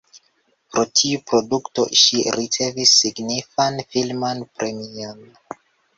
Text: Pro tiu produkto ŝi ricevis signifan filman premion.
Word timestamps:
Pro 0.71 0.85
tiu 1.01 1.19
produkto 1.31 1.85
ŝi 2.03 2.23
ricevis 2.39 2.95
signifan 3.03 3.81
filman 3.93 4.43
premion. 4.57 5.25